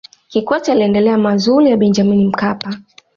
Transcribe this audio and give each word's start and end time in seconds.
kikwete 0.29 0.71
aliendeleza 0.71 1.17
mazuri 1.17 1.69
ya 1.69 1.77
benjamini 1.77 2.25
mkapa 2.25 2.77